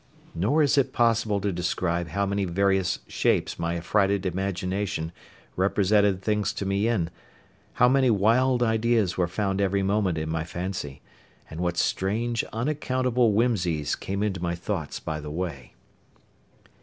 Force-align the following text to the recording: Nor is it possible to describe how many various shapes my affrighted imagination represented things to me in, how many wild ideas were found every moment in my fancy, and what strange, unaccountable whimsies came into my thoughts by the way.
Nor 0.33 0.63
is 0.63 0.79
it 0.79 0.93
possible 0.93 1.39
to 1.41 1.51
describe 1.51 2.07
how 2.07 2.25
many 2.25 2.43
various 2.43 3.01
shapes 3.07 3.59
my 3.59 3.75
affrighted 3.77 4.25
imagination 4.25 5.11
represented 5.55 6.23
things 6.23 6.53
to 6.53 6.65
me 6.65 6.87
in, 6.87 7.11
how 7.73 7.87
many 7.87 8.09
wild 8.09 8.63
ideas 8.63 9.15
were 9.15 9.27
found 9.27 9.61
every 9.61 9.83
moment 9.83 10.17
in 10.17 10.27
my 10.27 10.43
fancy, 10.43 11.03
and 11.51 11.59
what 11.61 11.77
strange, 11.77 12.43
unaccountable 12.51 13.33
whimsies 13.33 13.95
came 13.95 14.23
into 14.23 14.41
my 14.41 14.55
thoughts 14.55 14.99
by 14.99 15.19
the 15.19 15.29
way. 15.29 15.75